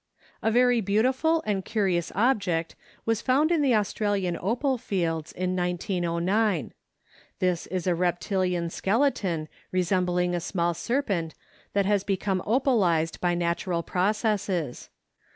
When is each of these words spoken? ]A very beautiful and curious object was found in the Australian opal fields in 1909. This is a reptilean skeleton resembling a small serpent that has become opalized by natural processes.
]A 0.41 0.49
very 0.49 0.81
beautiful 0.81 1.43
and 1.45 1.63
curious 1.63 2.11
object 2.15 2.73
was 3.05 3.21
found 3.21 3.51
in 3.51 3.61
the 3.61 3.75
Australian 3.75 4.35
opal 4.41 4.79
fields 4.79 5.31
in 5.31 5.55
1909. 5.55 6.73
This 7.37 7.67
is 7.67 7.85
a 7.85 7.91
reptilean 7.93 8.71
skeleton 8.71 9.47
resembling 9.71 10.33
a 10.33 10.39
small 10.39 10.73
serpent 10.73 11.35
that 11.73 11.85
has 11.85 12.03
become 12.03 12.41
opalized 12.47 13.19
by 13.21 13.35
natural 13.35 13.83
processes. 13.83 14.89